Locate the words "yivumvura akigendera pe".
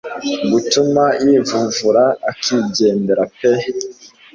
1.23-3.51